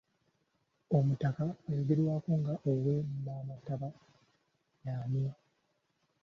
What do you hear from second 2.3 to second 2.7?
nga